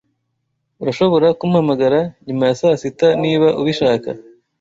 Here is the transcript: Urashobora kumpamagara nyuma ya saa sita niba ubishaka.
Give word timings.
Urashobora 0.81 1.27
kumpamagara 1.39 1.99
nyuma 2.25 2.43
ya 2.49 2.55
saa 2.61 2.77
sita 2.81 3.07
niba 3.23 3.47
ubishaka. 3.61 4.09